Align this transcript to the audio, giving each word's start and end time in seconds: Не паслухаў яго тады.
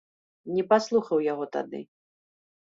Не 0.53 0.63
паслухаў 0.71 1.17
яго 1.27 1.45
тады. 1.57 1.83